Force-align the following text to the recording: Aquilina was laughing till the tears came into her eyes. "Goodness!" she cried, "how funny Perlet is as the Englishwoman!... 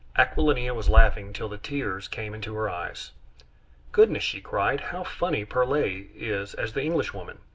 Aquilina 0.15 0.73
was 0.73 0.89
laughing 0.89 1.31
till 1.31 1.47
the 1.47 1.59
tears 1.59 2.07
came 2.07 2.33
into 2.33 2.55
her 2.55 2.67
eyes. 2.67 3.11
"Goodness!" 3.91 4.23
she 4.23 4.41
cried, 4.41 4.81
"how 4.81 5.03
funny 5.03 5.45
Perlet 5.45 6.07
is 6.15 6.55
as 6.55 6.73
the 6.73 6.81
Englishwoman!... 6.81 7.37